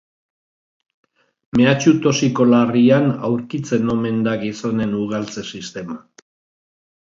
[1.61, 6.03] Mehatxu toxiko larrian aurkitzen omen da gizonen ugaltze sistema.